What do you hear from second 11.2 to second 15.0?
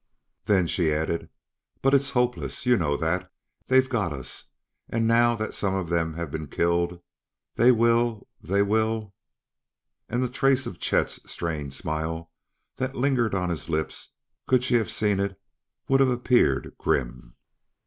strained smile that lingered on his lips, could she have